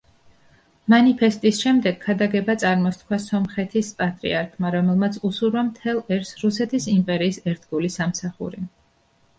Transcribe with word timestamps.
მანიფესტის 0.93 1.59
შემდეგ 1.65 1.99
ქადაგება 2.05 2.55
წარმოსთქვა 2.63 3.19
სომხეთის 3.27 3.93
პატრიარქმა, 4.01 4.73
რომელმაც 4.77 5.21
უსურვა 5.31 5.67
მთელ 5.71 6.01
ერს 6.19 6.35
რუსეთის 6.47 6.91
იმპერიის 6.99 7.41
ერთგული 7.55 7.95
სამსახური. 8.01 8.69